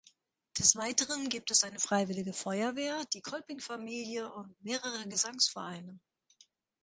[0.57, 5.99] Des Weiteren gibt es eine Freiwillige Feuerwehr, die Kolpingfamilie und mehrere Gesangsvereine.